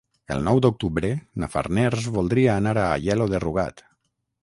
El 0.35 0.39
nou 0.45 0.61
d'octubre 0.65 1.11
na 1.43 1.51
Farners 1.57 2.09
voldria 2.17 2.59
anar 2.63 2.77
a 2.85 2.89
Aielo 2.97 3.33
de 3.37 3.47
Rugat. 3.49 3.89